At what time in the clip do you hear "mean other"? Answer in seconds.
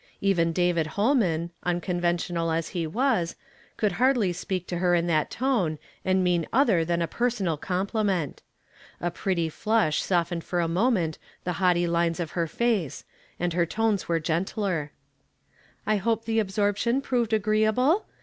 6.23-6.83